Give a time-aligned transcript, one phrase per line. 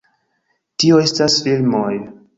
[0.85, 1.95] Tio estas filmoj